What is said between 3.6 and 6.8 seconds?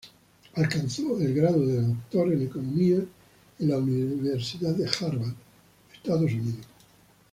la Universidad de Harvard, Estados Unidos.